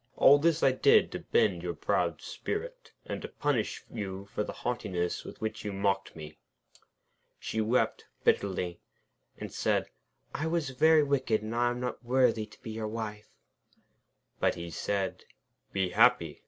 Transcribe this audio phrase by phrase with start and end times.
[0.15, 4.51] All this I did to bend your proud spirit, and to punish you for the
[4.51, 6.39] haughtiness with which you mocked me.'
[7.37, 8.79] She wept bitterly,
[9.37, 9.91] and said:
[10.33, 13.29] 'I was very wicked, and I am not worthy to be your wife.'
[14.39, 15.23] But he said:
[15.71, 16.39] 'Be happy!